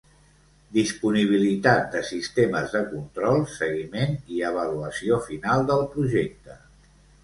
Disponibilitat 0.77 1.91
de 1.97 2.01
sistemes 2.13 2.75
de 2.79 2.83
control, 2.95 3.39
seguiment 3.61 4.19
i 4.35 4.43
avaluació 4.53 5.25
final 5.33 5.67
del 5.73 5.91
projecte. 5.97 6.63